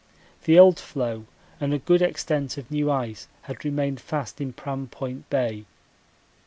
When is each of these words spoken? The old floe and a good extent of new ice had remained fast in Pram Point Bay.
The 0.45 0.57
old 0.57 0.79
floe 0.79 1.27
and 1.59 1.75
a 1.75 1.77
good 1.77 2.01
extent 2.01 2.57
of 2.57 2.71
new 2.71 2.89
ice 2.89 3.27
had 3.43 3.63
remained 3.63 4.01
fast 4.01 4.41
in 4.41 4.51
Pram 4.51 4.87
Point 4.87 5.29
Bay. 5.29 5.65